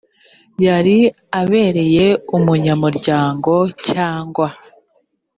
yari 0.65 0.97
abereye 1.41 2.05
umunyamuryango 2.37 3.53
cyangwa 3.87 4.47